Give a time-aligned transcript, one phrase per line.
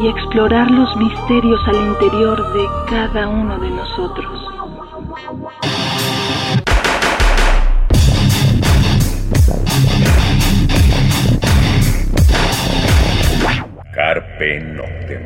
[0.00, 4.26] y explorar los misterios al interior de cada uno de nosotros.
[13.92, 15.22] Carpe Noctem.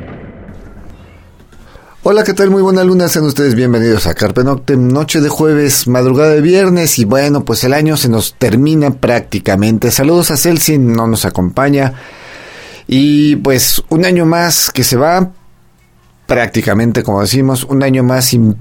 [2.01, 2.49] Hola, ¿qué tal?
[2.49, 6.97] Muy buena luna, sean ustedes bienvenidos a Carpe Noctem, noche de jueves, madrugada de viernes
[6.97, 9.91] y bueno, pues el año se nos termina prácticamente.
[9.91, 11.93] Saludos a Celsin, no nos acompaña.
[12.87, 15.31] Y pues un año más que se va,
[16.25, 18.55] prácticamente como decimos, un año más sin,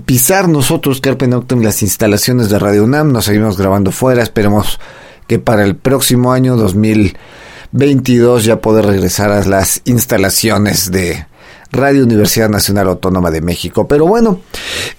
[0.00, 4.78] pisar nosotros Carpe Noctem las instalaciones de Radio UNAM, nos seguimos grabando fuera, esperemos
[5.26, 11.26] que para el próximo año 2022 ya poder regresar a las instalaciones de
[11.70, 13.86] Radio Universidad Nacional Autónoma de México.
[13.86, 14.40] Pero bueno,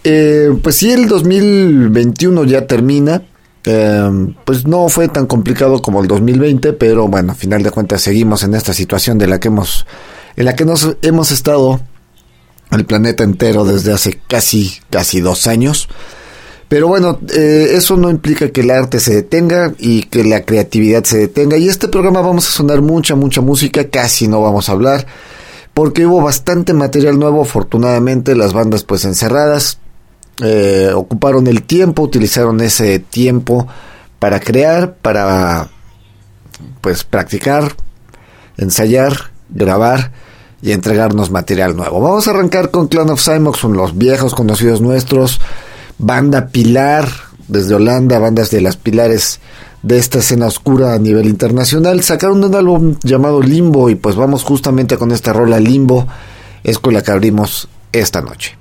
[0.03, 3.23] eh, pues si el 2021 ya termina,
[3.65, 8.01] eh, pues no fue tan complicado como el 2020, pero bueno, a final de cuentas
[8.01, 9.85] seguimos en esta situación de la que hemos,
[10.35, 11.79] en la que nos hemos estado
[12.71, 15.89] el planeta entero desde hace casi, casi dos años.
[16.67, 21.03] Pero bueno, eh, eso no implica que el arte se detenga y que la creatividad
[21.03, 21.57] se detenga.
[21.57, 25.07] Y este programa vamos a sonar mucha, mucha música, casi no vamos a hablar,
[25.73, 29.79] porque hubo bastante material nuevo, afortunadamente, las bandas pues encerradas,
[30.41, 33.67] eh, ocuparon el tiempo, utilizaron ese tiempo
[34.19, 35.69] para crear, para
[36.81, 37.75] pues practicar,
[38.57, 40.11] ensayar, grabar
[40.61, 42.01] y entregarnos material nuevo.
[42.01, 45.39] Vamos a arrancar con Clan of Simox, los viejos conocidos nuestros,
[45.97, 47.09] banda Pilar
[47.47, 49.39] desde Holanda, bandas de las pilares
[49.81, 52.01] de esta escena oscura a nivel internacional.
[52.03, 56.07] Sacaron un álbum llamado Limbo y pues vamos justamente con esta rola Limbo,
[56.63, 58.58] es con la que abrimos esta noche.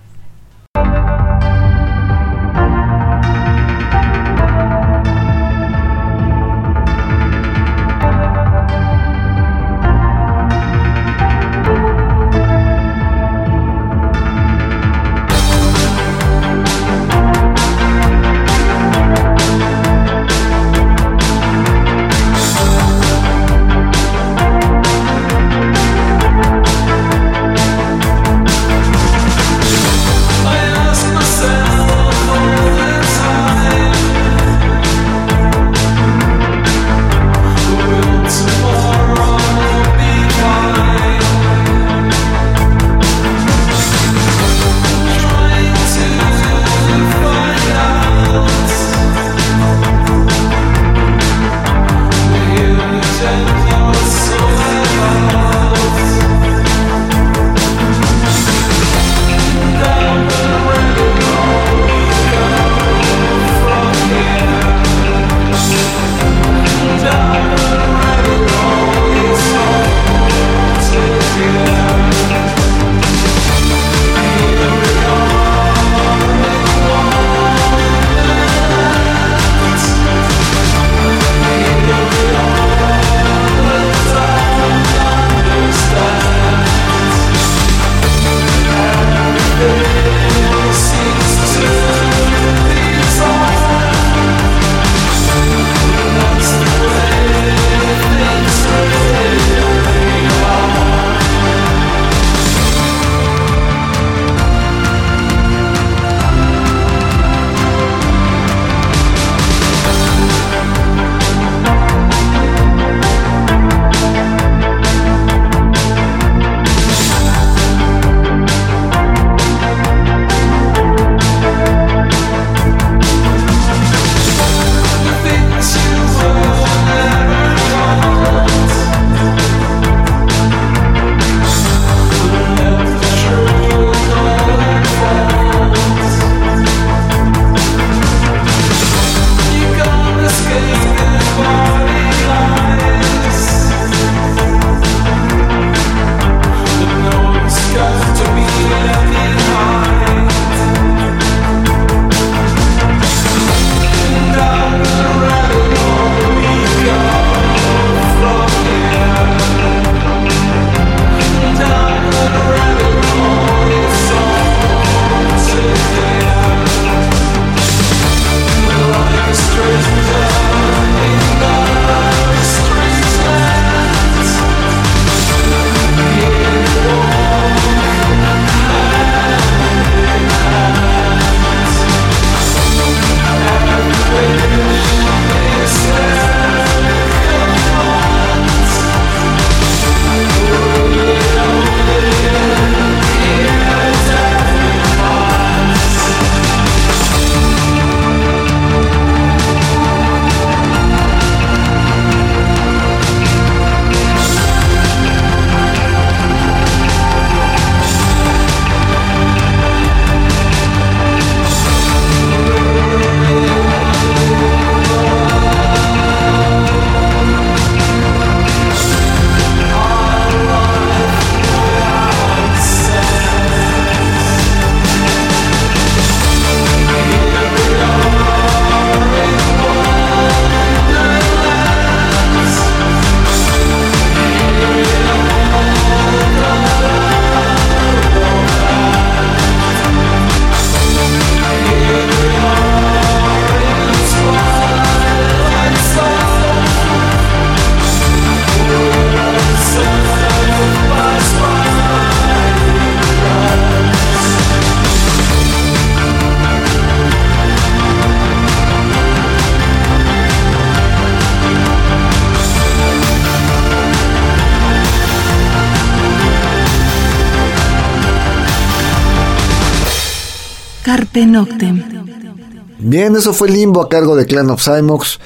[272.78, 275.18] Bien, eso fue Limbo a cargo de Clan of Cymox,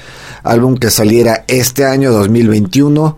[0.43, 3.17] álbum que saliera este año 2021.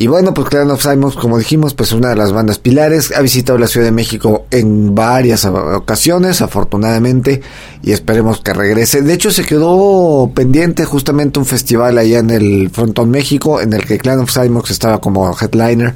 [0.00, 3.12] Y bueno, pues Clan of Cymox, como dijimos, pues una de las bandas pilares.
[3.16, 7.40] Ha visitado la Ciudad de México en varias ocasiones, afortunadamente,
[7.82, 9.02] y esperemos que regrese.
[9.02, 13.84] De hecho, se quedó pendiente justamente un festival allá en el Frontón México, en el
[13.84, 15.94] que Clan of Cymox estaba como headliner.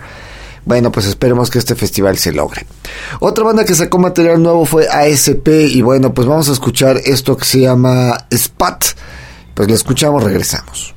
[0.65, 2.67] Bueno, pues esperemos que este festival se logre.
[3.21, 7.37] Otra banda que sacó material nuevo fue ASP y bueno, pues vamos a escuchar esto
[7.37, 8.85] que se llama Spot.
[9.55, 10.95] Pues lo escuchamos, regresamos.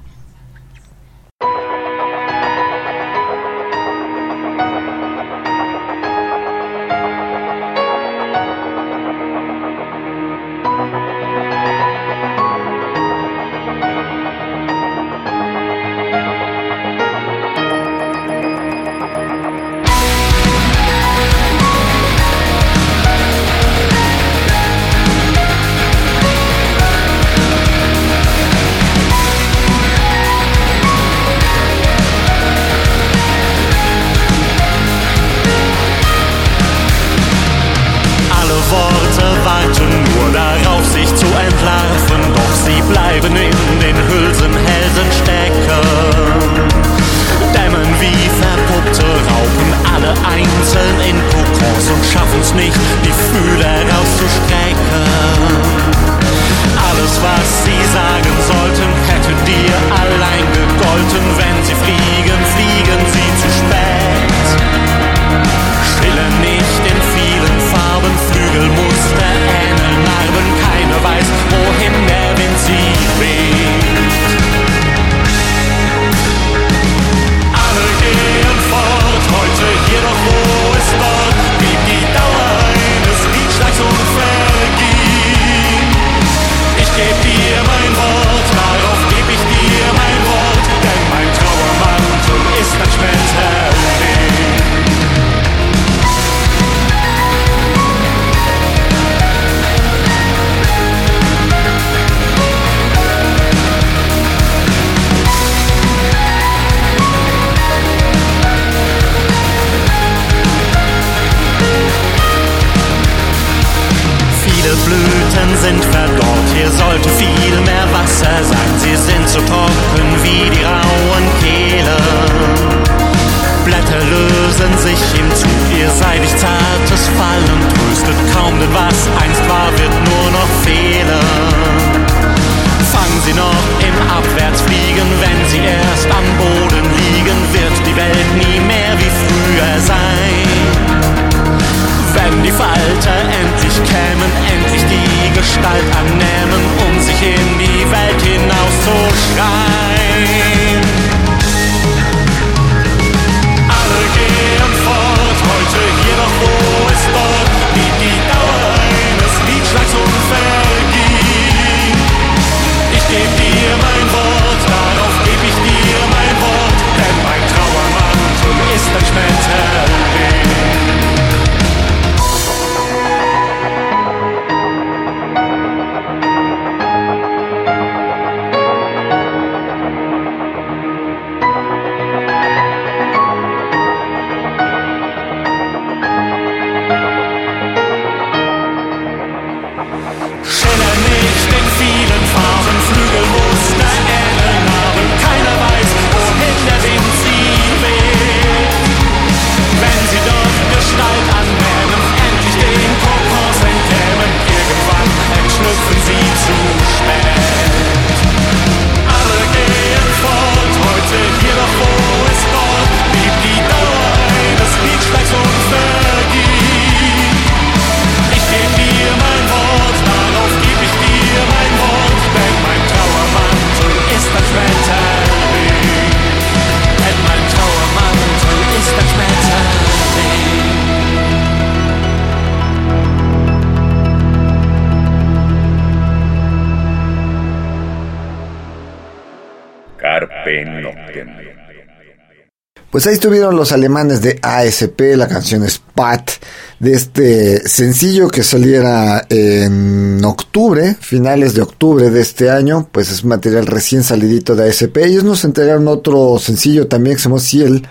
[242.96, 246.32] Pues ahí estuvieron los alemanes de ASP, la canción Spat,
[246.80, 253.26] de este sencillo que saliera en octubre, finales de octubre de este año, pues es
[253.26, 254.96] material recién salidito de ASP.
[255.00, 257.86] Ellos nos entregaron otro sencillo también que se llama Ciel,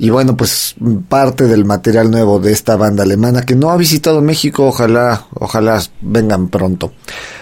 [0.00, 0.76] Y bueno, pues
[1.08, 5.82] parte del material nuevo de esta banda alemana que no ha visitado México, ojalá, ojalá
[6.00, 6.92] vengan pronto.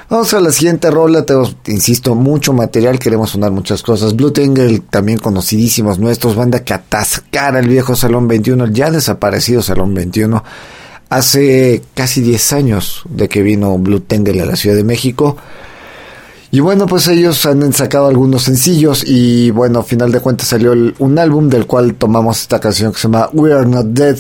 [0.08, 4.16] Vamos a la siguiente rola, tengo, insisto, mucho material, queremos sonar muchas cosas.
[4.16, 9.92] Blue Tangle, también conocidísimos nuestros, banda que atascara el viejo Salón 21, ya desaparecido Salón
[9.92, 10.42] 21.
[11.10, 15.36] Hace casi 10 años de que vino Blue Tangle a la Ciudad de México.
[16.56, 21.18] Y bueno, pues ellos han sacado algunos sencillos y bueno, final de cuentas salió un
[21.18, 24.16] álbum del cual tomamos esta canción que se llama We Are Not Dead.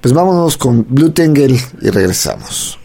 [0.00, 2.76] Pues vámonos con Blue Tangle y regresamos.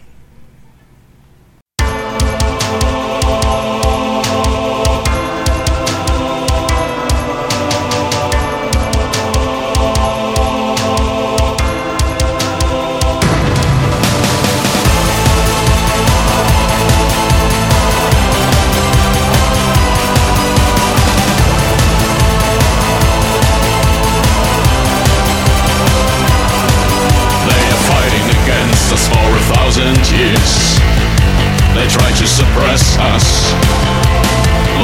[30.12, 33.26] They try to suppress us.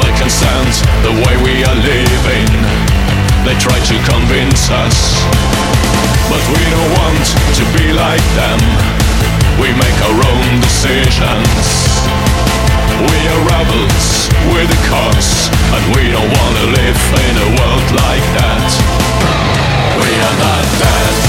[0.01, 0.73] They can stand
[1.05, 2.49] the way we are living.
[3.45, 4.97] They try to convince us.
[6.33, 7.25] But we don't want
[7.61, 8.59] to be like them.
[9.61, 11.53] We make our own decisions.
[12.99, 18.25] We are rebels, we're the cause And we don't wanna live in a world like
[18.41, 18.69] that.
[20.01, 21.28] We are not dead.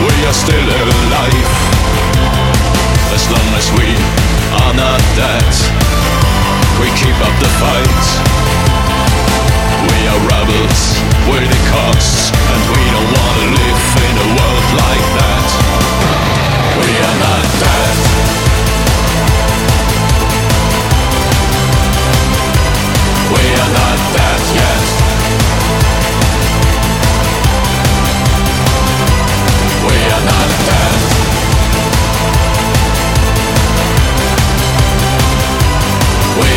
[0.00, 1.50] we are still alive.
[3.12, 3.92] As long as we
[4.64, 5.52] are not dead,
[6.80, 8.06] we keep up the fight.
[9.92, 10.80] We are rebels,
[11.28, 15.48] we're the cops, and we don't wanna live in a world like that.
[16.80, 17.96] We are not dead.
[23.34, 25.01] We are not dead yet.
[30.22, 30.28] We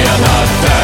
[0.03, 0.74] are not there.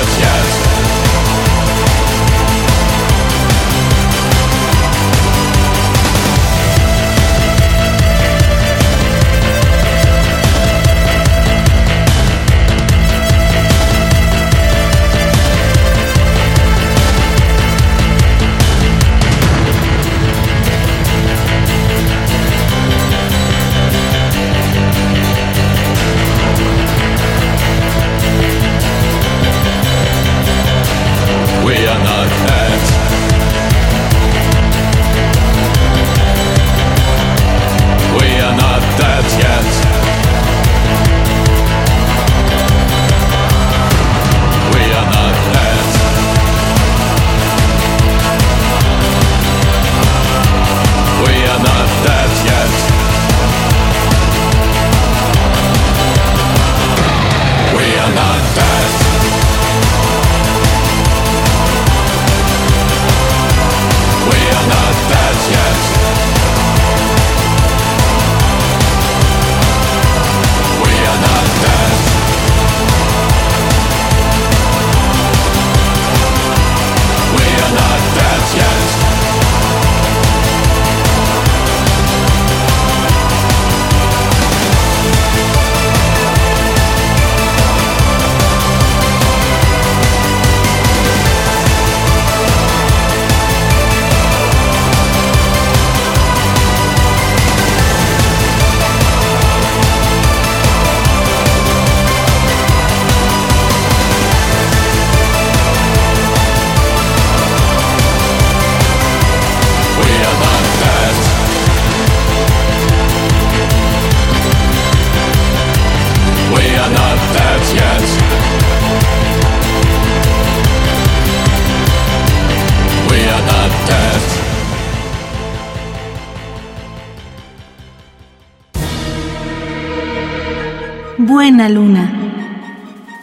[131.69, 132.11] Luna.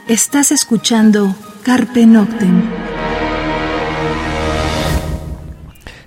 [0.08, 2.62] Estás escuchando Carpe Noctem.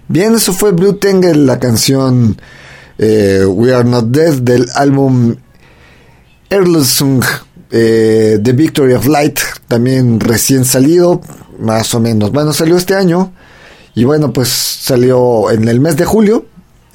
[0.07, 2.39] Bien, eso fue Blue Tangle, la canción
[2.97, 5.35] eh, We Are Not Dead del álbum
[6.49, 7.23] Erlsung
[7.69, 11.21] eh, The Victory of Light, también recién salido,
[11.59, 12.31] más o menos.
[12.31, 13.31] Bueno, salió este año
[13.95, 16.45] y bueno, pues salió en el mes de julio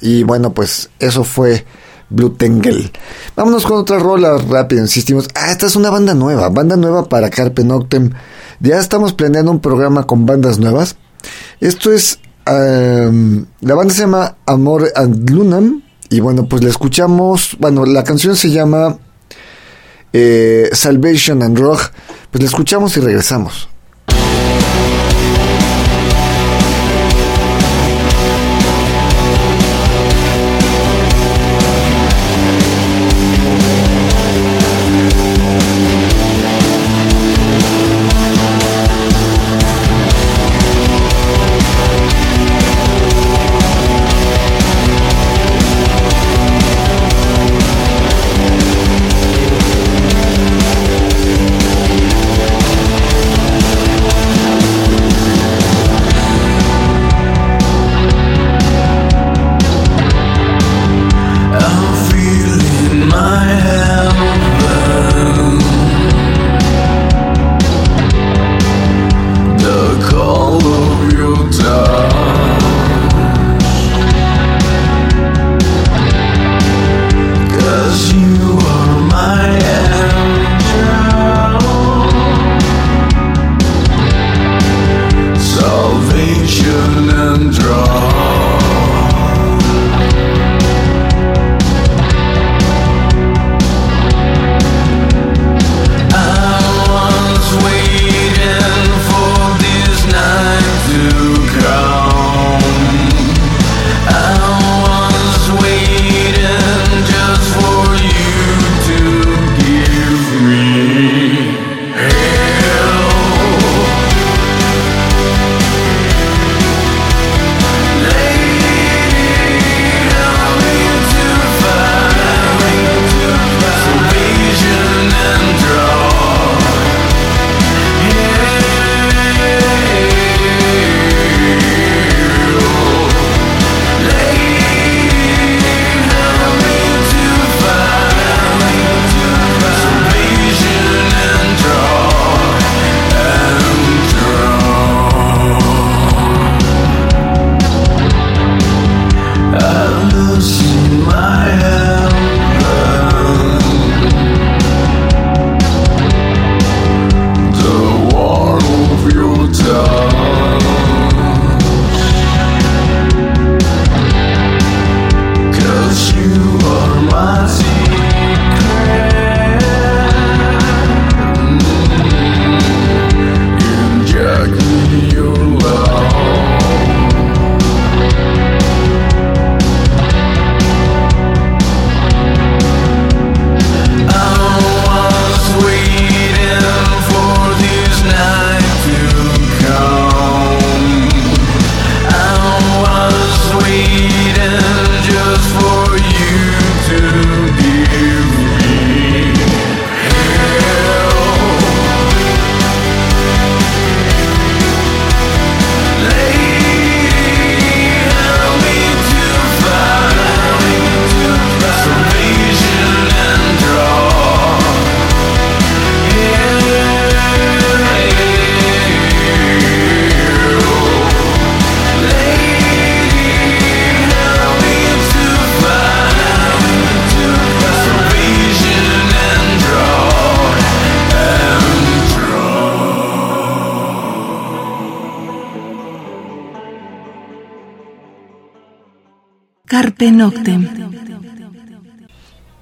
[0.01, 1.65] y bueno, pues eso fue
[2.09, 2.91] Blue Tangle.
[3.35, 5.27] Vámonos con otra rola rápido, insistimos.
[5.35, 8.11] Ah, esta es una banda nueva, banda nueva para Carpe Noctem.
[8.59, 10.95] Ya estamos planeando un programa con bandas nuevas.
[11.59, 12.19] Esto es.
[12.45, 15.83] la banda se llama Amor and Lunam.
[16.09, 17.57] Y bueno, pues la escuchamos.
[17.59, 18.97] Bueno, la canción se llama
[20.13, 21.91] eh, Salvation and Rock.
[22.31, 23.69] Pues la escuchamos y regresamos.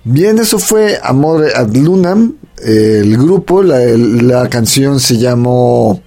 [0.03, 6.01] Bien, eso fue Amor ad Lunam, el grupo, la, canción se llamó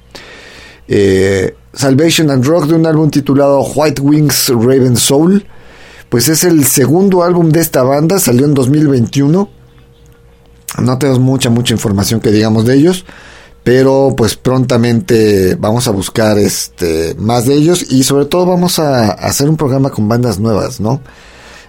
[0.86, 5.44] eh, Salvation and Rock de un álbum titulado White Wings Raven Soul.
[6.08, 9.50] Pues es el segundo álbum de esta banda, salió en 2021.
[10.80, 13.04] No tenemos mucha, mucha información que digamos de ellos
[13.68, 19.10] pero pues prontamente vamos a buscar este más de ellos y sobre todo vamos a,
[19.10, 21.02] hacer un programa con bandas nuevas, ¿no?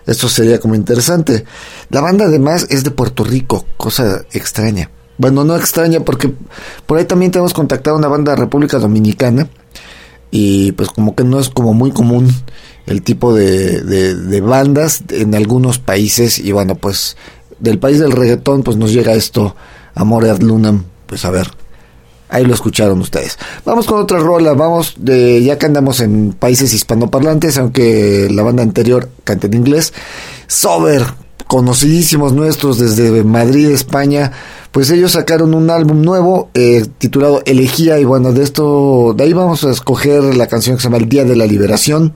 [0.06, 1.44] Esto sería como interesante.
[1.90, 4.90] La banda además es de Puerto Rico, cosa extraña.
[5.18, 6.34] bueno, no extraña porque
[6.86, 9.50] por ahí también tenemos contactado a una banda de República Dominicana
[10.32, 12.30] y pues como que no es como muy común
[12.86, 17.18] el tipo de, de, bandas en algunos países y bueno pues
[17.60, 19.58] del país del reggaetón pues nos llega esto
[19.96, 21.52] Amor ad Lunam pues a ver
[22.30, 26.74] ahí lo escucharon ustedes vamos con otra rola vamos de ya que andamos en países
[26.74, 29.94] hispanoparlantes aunque la banda anterior canta en inglés
[30.48, 31.04] Sober
[31.50, 34.32] conocidísimos nuestros desde Madrid, España,
[34.72, 39.34] pues ellos sacaron un álbum nuevo eh, titulado Elegía y bueno, de esto, de ahí
[39.34, 42.14] vamos a escoger la canción que se llama El Día de la Liberación.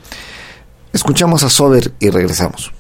[0.94, 2.72] Escuchamos a Sober y regresamos.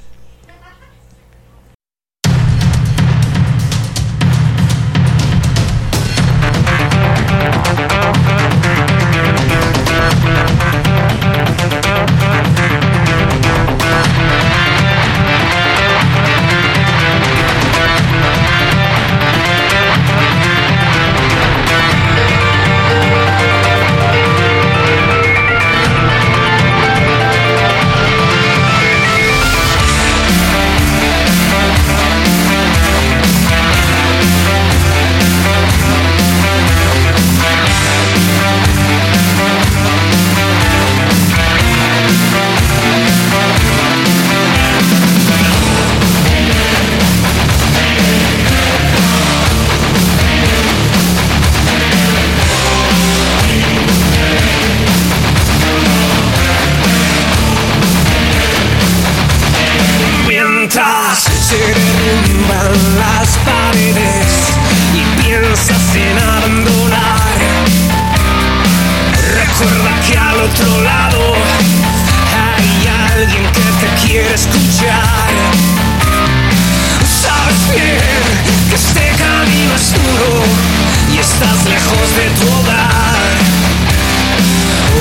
[81.33, 83.31] estás lejos de tu hogar.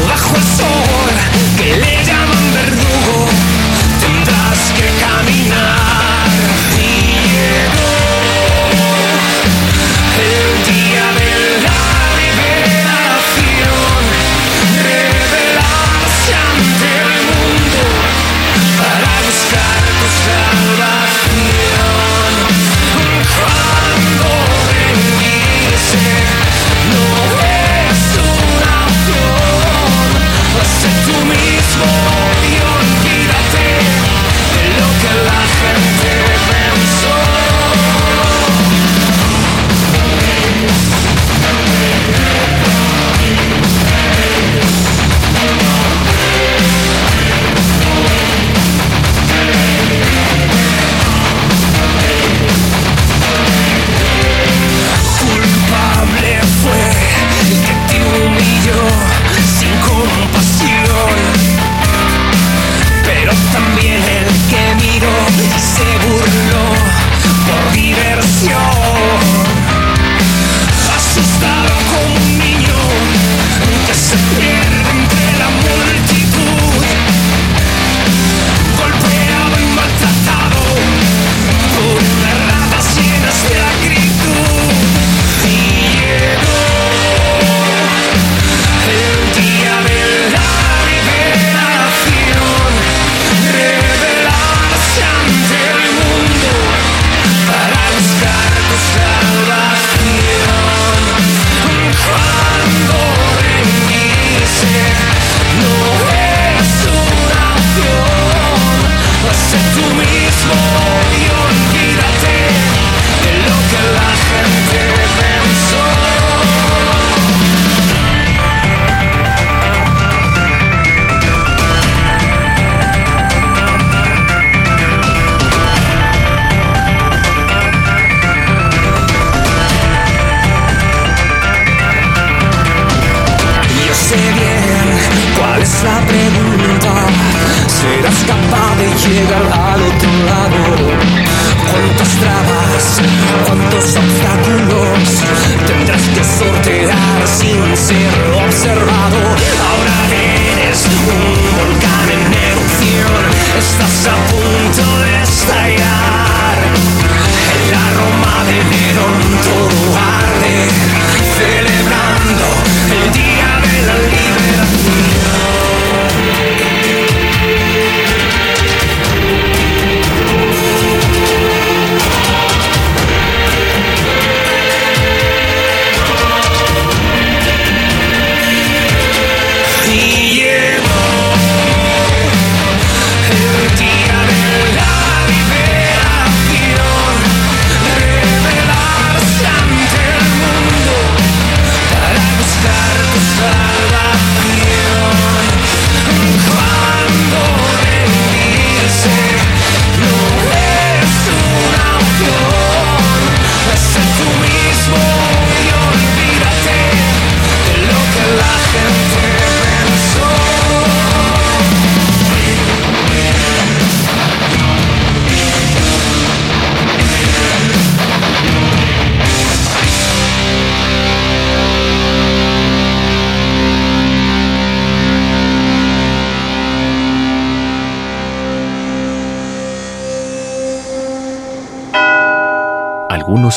[0.08, 0.81] Bajo el sol.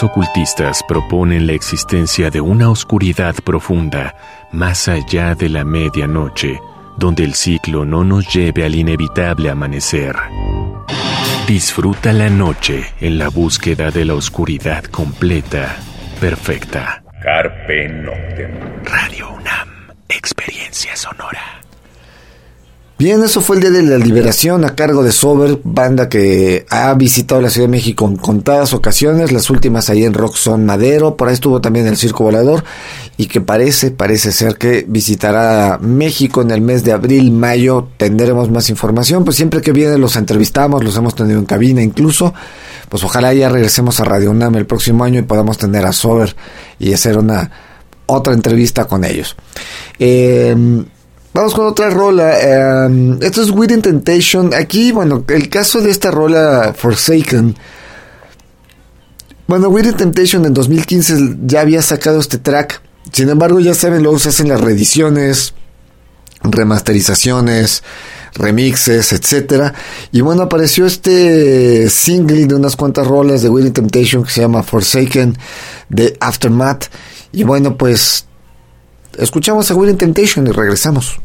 [0.03, 4.15] Ocultistas proponen la existencia de una oscuridad profunda
[4.51, 6.59] más allá de la medianoche,
[6.97, 10.15] donde el ciclo no nos lleve al inevitable amanecer.
[11.47, 15.77] Disfruta la noche en la búsqueda de la oscuridad completa,
[16.19, 17.03] perfecta.
[17.21, 18.83] Carpe Noctem.
[18.83, 19.69] Radio UNAM,
[20.09, 21.54] experiencia sonora.
[22.97, 26.93] Bien, eso fue el Día de la Liberación a cargo de Sober, banda que ha
[26.93, 31.27] visitado la Ciudad de México en contadas ocasiones, las últimas ahí en Roxon Madero, por
[31.27, 32.63] ahí estuvo también el Circo Volador.
[33.17, 38.49] Y que parece, parece ser que visitará México en el mes de abril, mayo, tendremos
[38.49, 42.33] más información, pues siempre que viene los entrevistamos, los hemos tenido en cabina incluso,
[42.87, 46.33] pues ojalá ya regresemos a Radio UNAM el próximo año y podamos tener a Sober
[46.79, 47.51] y hacer una
[48.05, 49.35] otra entrevista con ellos.
[49.99, 50.55] Eh,
[51.35, 52.87] Vamos con otra rola.
[52.87, 54.53] Um, esto es Within Temptation.
[54.53, 57.57] Aquí, bueno, el caso de esta rola Forsaken.
[59.45, 62.81] Bueno, Within Temptation en 2015 ya había sacado este track.
[63.11, 65.53] Sin embargo, ya saben, luego se hacen las reediciones,
[66.41, 67.83] remasterizaciones,
[68.35, 69.73] remixes, etcétera.
[70.13, 74.63] Y bueno, apareció este single de unas cuantas rolas de Within Temptation que se llama
[74.63, 75.37] Forsaken
[75.89, 76.85] de Aftermath.
[77.33, 78.25] Y bueno, pues
[79.17, 81.19] escuchamos a Within Temptation y regresamos.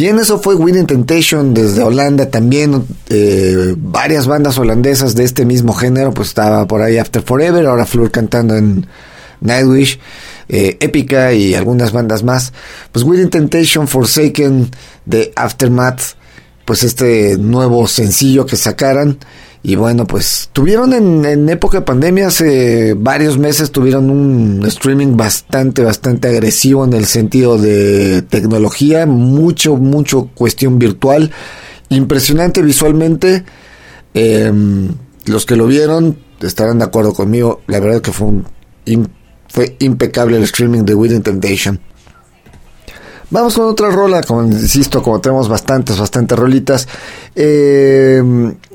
[0.00, 2.86] Bien, eso fue Winning Temptation desde Holanda también.
[3.10, 7.84] Eh, varias bandas holandesas de este mismo género, pues estaba por ahí After Forever, ahora
[7.84, 8.86] Flur cantando en
[9.42, 10.00] Nightwish,
[10.48, 12.54] eh, Epica y algunas bandas más.
[12.92, 14.70] Pues Winning Temptation Forsaken
[15.04, 16.00] de Aftermath,
[16.64, 19.18] pues este nuevo sencillo que sacaran.
[19.62, 25.82] Y bueno, pues tuvieron en, época de pandemia, hace varios meses, tuvieron un streaming bastante,
[25.82, 31.30] bastante agresivo en el sentido de tecnología, mucho, mucho cuestión virtual,
[31.90, 33.44] impresionante visualmente.
[34.14, 34.88] Em,
[35.26, 38.46] los que lo vieron estarán de acuerdo conmigo, la verdad que fue, un,
[39.48, 41.80] fue impecable el streaming de Within Temptation.
[43.30, 46.88] Vamos con otra rola, como insisto, como tenemos bastantes, bastantes rolitas.
[47.36, 48.20] Eh,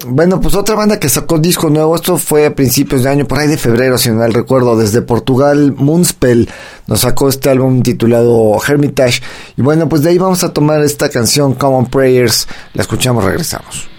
[0.08, 3.40] bueno, pues otra banda que sacó disco nuevo, esto fue a principios de año, por
[3.40, 6.50] ahí de febrero, si no mal recuerdo, desde Portugal, Moonspell
[6.88, 9.22] nos sacó este álbum titulado Hermitage.
[9.58, 13.95] Y bueno, pues de ahí vamos a tomar esta canción Common Prayers, la escuchamos, regresamos.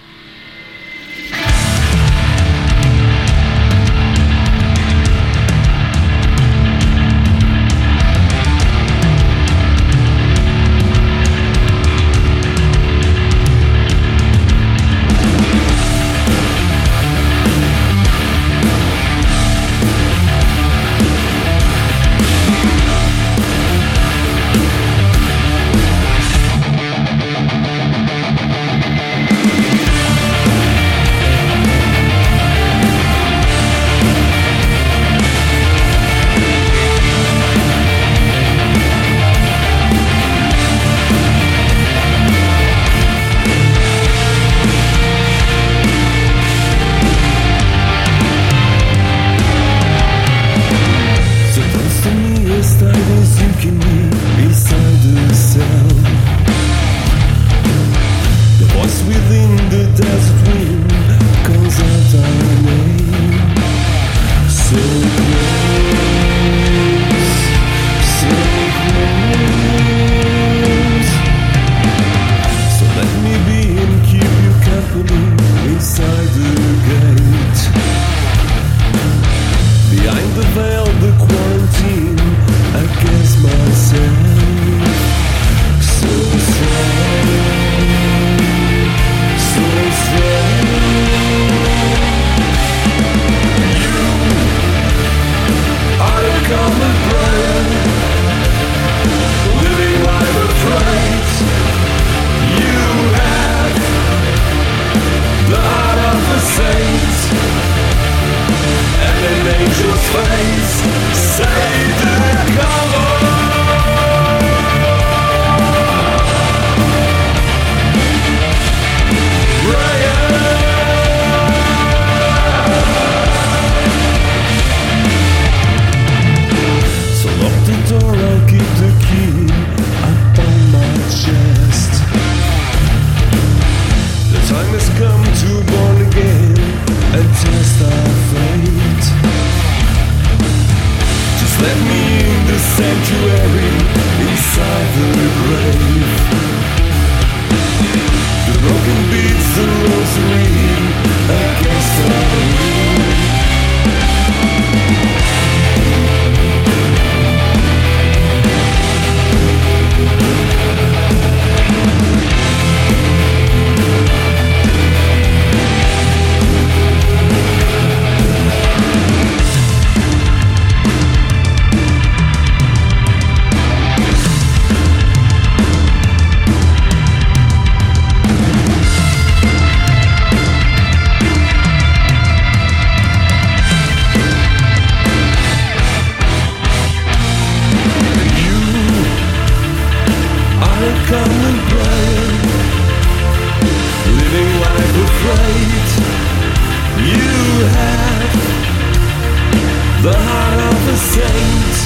[200.97, 201.77] saint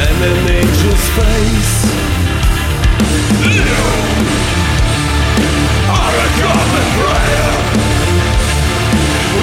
[0.00, 1.76] and an angel's face.
[3.44, 3.76] You
[5.92, 7.52] are a common prayer,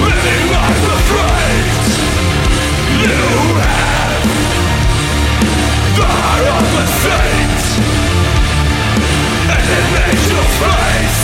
[0.02, 1.66] living life afraid.
[3.04, 3.18] You
[3.62, 4.22] have
[5.96, 7.62] the heart of a saint
[9.54, 11.22] and an angel's face.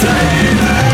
[0.00, 0.93] Say that.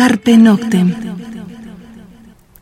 [0.00, 0.94] Carpe Noctem.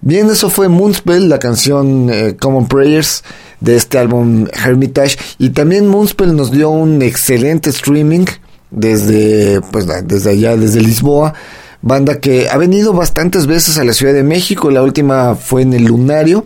[0.01, 3.23] Bien, eso fue Moonspell, la canción eh, Common Prayers
[3.61, 5.17] de este álbum Hermitage.
[5.39, 8.25] Y también Moonspell nos dio un excelente streaming
[8.73, 11.33] desde, pues, desde allá, desde Lisboa.
[11.81, 14.73] Banda que ha venido bastantes veces a la Ciudad de México.
[14.73, 16.45] La última fue en el Lunario.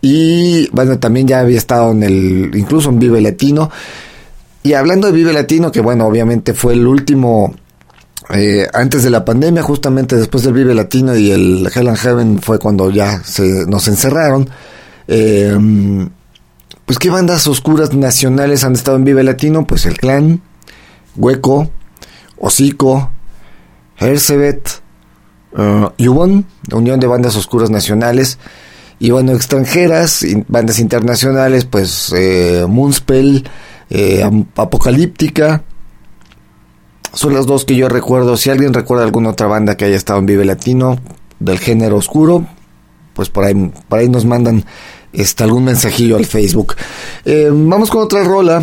[0.00, 3.70] Y bueno, también ya había estado en el, incluso en Vive Latino.
[4.64, 7.54] Y hablando de Vive Latino, que bueno, obviamente fue el último
[8.30, 12.38] eh, antes de la pandemia, justamente después del Vive Latino y el Hell and Heaven
[12.40, 14.48] fue cuando ya se, nos encerraron.
[15.06, 16.10] Em,
[16.84, 20.42] pues qué bandas oscuras nacionales han estado en Vive Latino, pues el Clan,
[21.16, 21.70] Hueco,
[22.38, 23.10] Hocico,
[23.98, 24.68] Hercebet,
[25.56, 28.38] uh, Yubon, la Unión de Bandas Oscuras Nacionales,
[29.00, 33.48] y bueno, extranjeras, bandas internacionales, pues eh, Moonspell,
[33.90, 35.62] eh, Apocalíptica,
[37.12, 38.36] son las dos que yo recuerdo.
[38.36, 40.98] Si alguien recuerda alguna otra banda que haya estado en Vive Latino
[41.38, 42.46] del género oscuro,
[43.14, 44.64] pues por ahí, por ahí nos mandan
[45.12, 46.74] este, algún mensajillo al Facebook.
[47.24, 48.62] Eh, vamos con otra rola.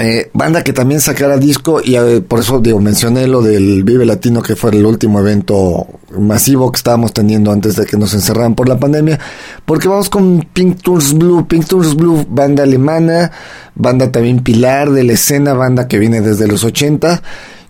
[0.00, 4.06] Eh, banda que también sacara disco y eh, por eso digo mencioné lo del Vive
[4.06, 8.54] Latino que fue el último evento masivo que estábamos teniendo antes de que nos encerraran
[8.54, 9.18] por la pandemia.
[9.64, 11.48] Porque vamos con Pink Tours Blue.
[11.48, 13.32] Pink Tours Blue banda alemana
[13.74, 17.22] banda también pilar de la escena banda que viene desde los 80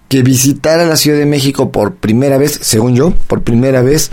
[0.08, 4.10] que visitara la Ciudad de México por primera vez según yo por primera vez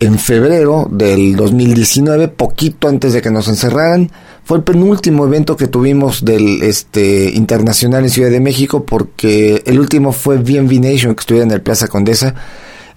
[0.00, 4.10] en febrero del 2019 poquito antes de que nos encerraran
[4.44, 9.80] fue el penúltimo evento que tuvimos del este internacional en Ciudad de México porque el
[9.80, 12.34] último fue BNB Nation que estuviera en el Plaza Condesa.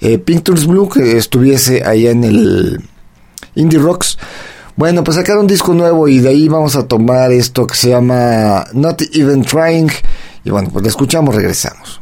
[0.01, 0.21] Eh,
[0.67, 2.81] Blue que estuviese allá en el
[3.55, 4.17] Indie Rocks.
[4.75, 7.89] Bueno, pues sacaron un disco nuevo y de ahí vamos a tomar esto que se
[7.89, 9.89] llama Not Even Trying.
[10.43, 12.01] Y bueno, pues lo escuchamos, regresamos.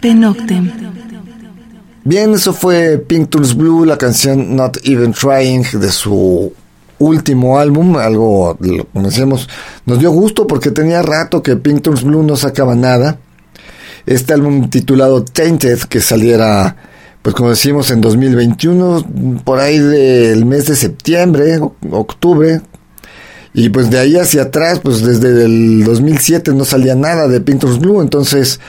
[0.00, 0.72] Carpe Noctem.
[2.04, 6.54] Bien, eso fue Pink Blue, la canción Not Even Trying de su
[6.98, 8.56] último álbum, algo,
[8.94, 9.46] como decíamos,
[9.84, 13.18] nos dio gusto porque tenía rato que Pink Blue no sacaba nada.
[14.06, 16.76] Este álbum titulado Tainted, que saliera,
[17.20, 22.62] pues como decimos, en 2021, por ahí del mes de septiembre, octubre,
[23.52, 27.64] y pues de ahí hacia atrás, pues desde el 2007 no salía nada de Pink
[27.78, 28.60] Blue, entonces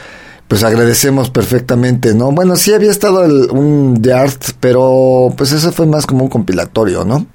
[0.51, 2.33] pues agradecemos perfectamente, ¿no?
[2.33, 3.21] Bueno, sí había estado
[3.53, 7.25] un The Art, pero pues eso fue más como un compilatorio, ¿no?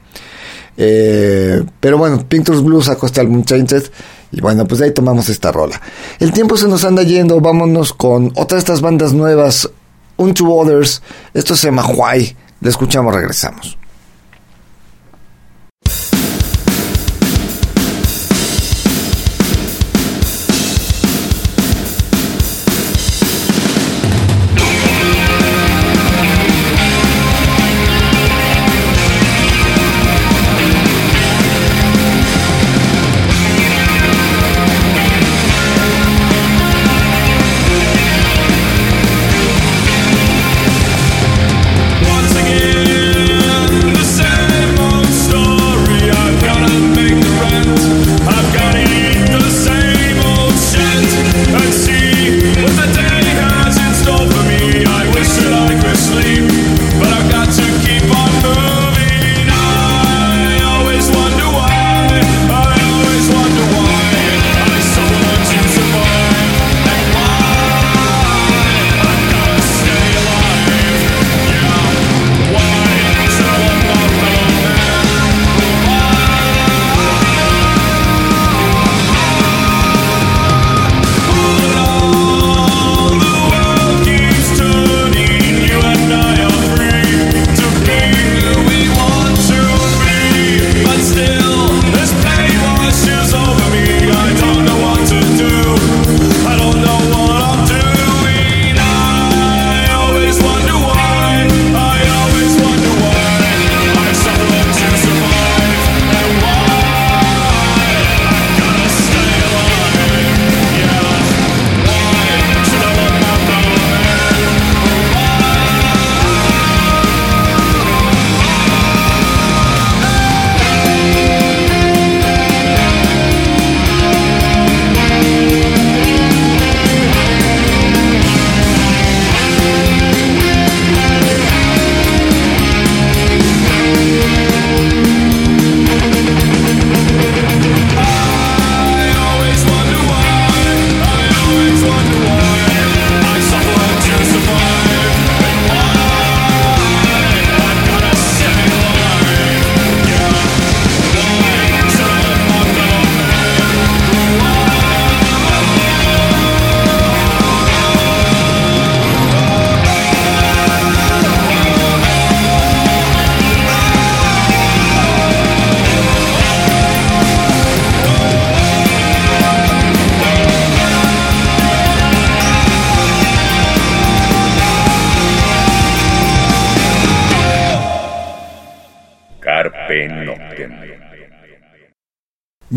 [0.77, 3.85] Eh, pero bueno, Pictures Blues sacó este álbum Changed
[4.33, 5.81] y bueno, pues de ahí tomamos esta rola.
[6.21, 9.71] El tiempo se nos anda yendo, vámonos con otra de estas bandas nuevas,
[10.19, 11.01] Un Two Others,
[11.33, 13.79] esto se llama Why, le escuchamos, regresamos.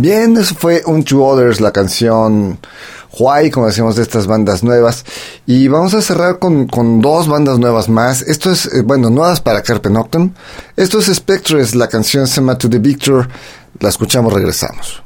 [0.10, 2.58] Bien, eso fue un Two Others, la canción
[3.20, 5.06] Why, como decíamos, de estas bandas nuevas.
[5.46, 8.24] Y vamos a cerrar con, con dos bandas nuevas más.
[8.24, 10.34] Esto es, eh, bueno, nuevas para Carpe Noctem.
[10.76, 13.28] Esto es Spectres, la canción Sema to the Victor.
[13.80, 15.04] La escuchamos, regresamos.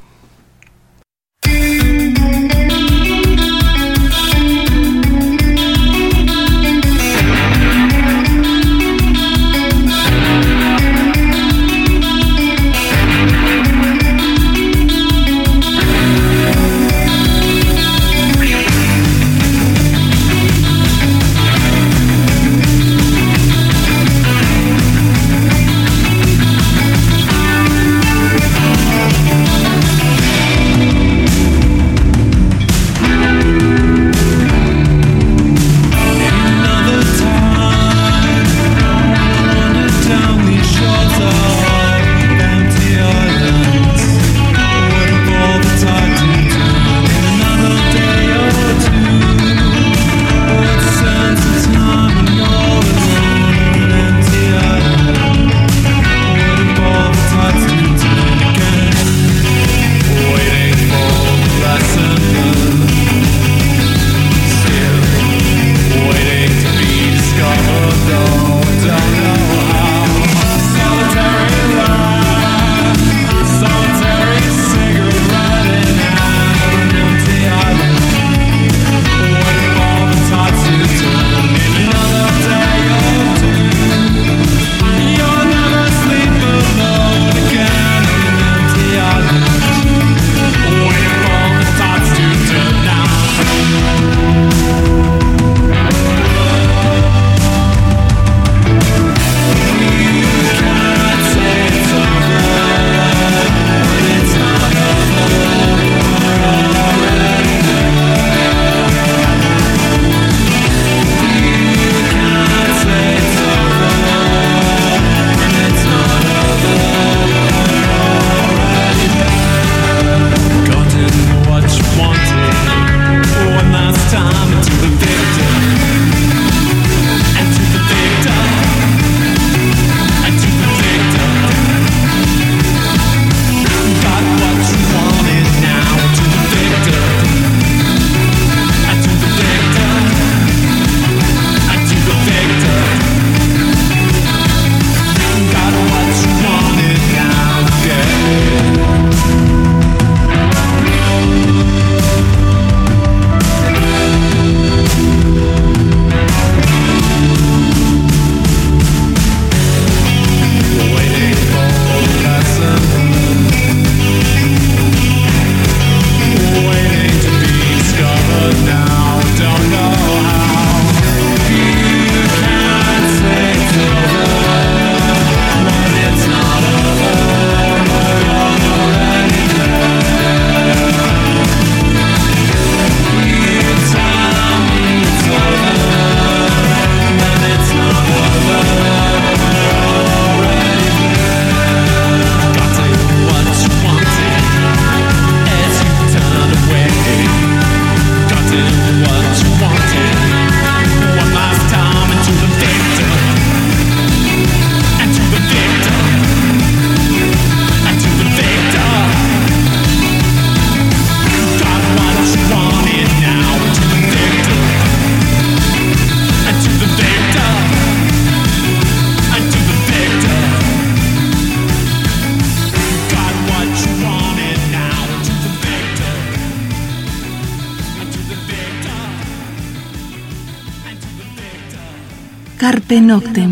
[232.87, 233.49] Carpe.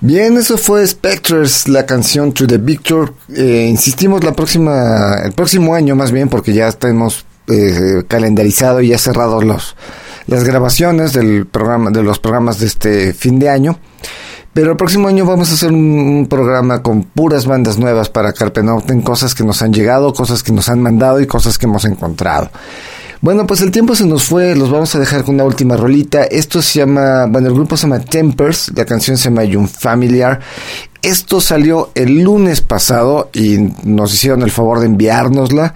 [0.00, 3.14] Bien, eso fue Spectres, la canción To the Victor.
[3.34, 8.88] Eh, insistimos la próxima, el próximo año más bien, porque ya tenemos eh, calendarizado y
[8.88, 9.76] ya cerrado los,
[10.26, 13.78] las grabaciones del programa, de los programas de este fin de año.
[14.52, 18.62] Pero el próximo año vamos a hacer un, programa con puras bandas nuevas para Carpe
[18.62, 21.84] Noctem, cosas que nos han llegado, cosas que nos han mandado y cosas que hemos
[21.84, 22.50] encontrado.
[23.22, 26.24] Bueno, pues el tiempo se nos fue, los vamos a dejar con una última rolita.
[26.24, 30.40] Esto se llama, bueno, el grupo se llama Tempers, la canción se llama Young Familiar.
[31.02, 35.72] Esto salió el lunes pasado y nos hicieron el favor de enviárnosla.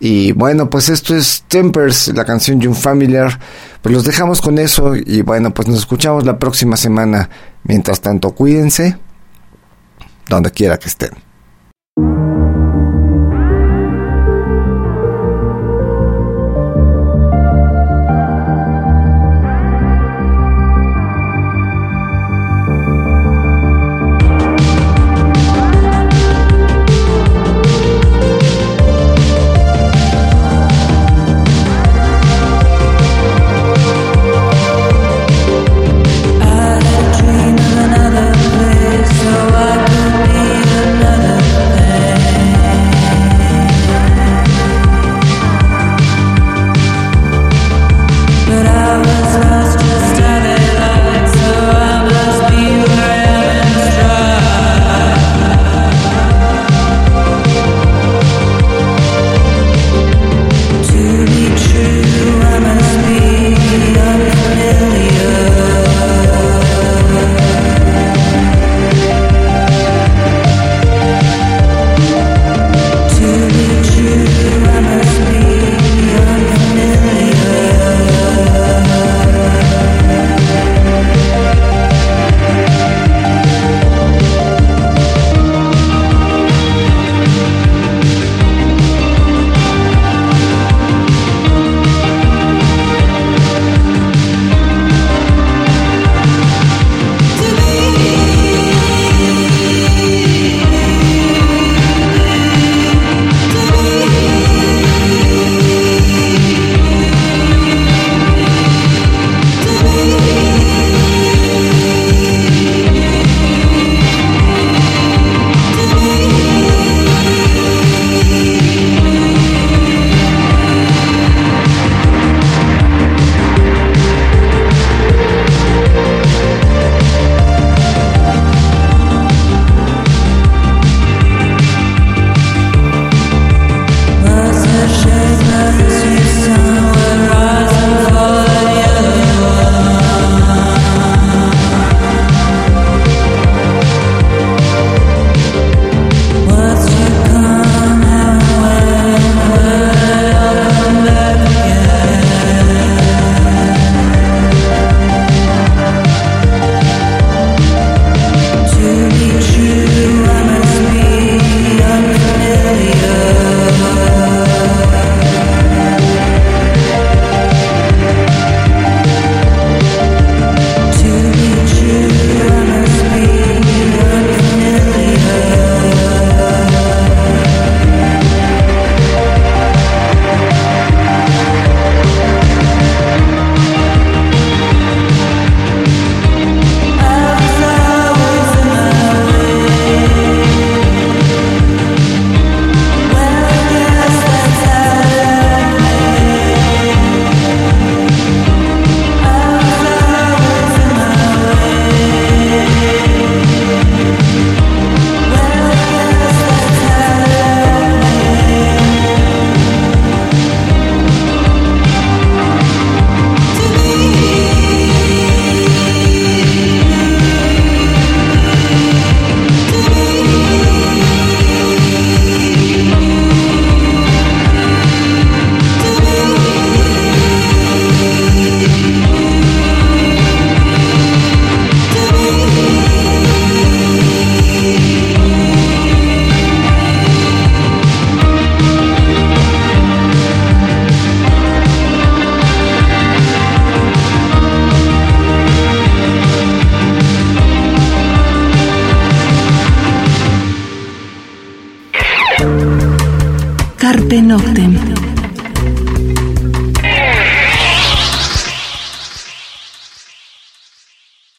[0.00, 3.38] Y bueno, pues esto es Tempers, la canción Young Familiar.
[3.82, 7.28] Pues los dejamos con eso y bueno, pues nos escuchamos la próxima semana.
[7.64, 8.96] Mientras tanto, cuídense
[10.26, 11.27] donde quiera que estén.